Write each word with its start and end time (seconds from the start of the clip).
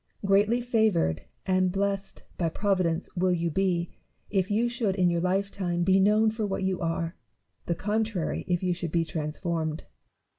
Greatly 0.25 0.59
favoured 0.61 1.25
and 1.45 1.71
blessed 1.71 2.23
by 2.35 2.49
Providence 2.49 3.07
will 3.15 3.31
you 3.31 3.51
be, 3.51 3.91
if 4.31 4.49
you 4.49 4.67
should 4.67 4.95
in 4.95 5.11
your 5.11 5.21
lifetime 5.21 5.83
be 5.83 5.99
known 5.99 6.31
for 6.31 6.43
what 6.47 6.63
you 6.63 6.79
are: 6.79 7.15
the 7.67 7.75
contrary, 7.75 8.43
if 8.47 8.63
you 8.63 8.73
should 8.73 8.91
be 8.91 9.05
transformed. 9.05 9.83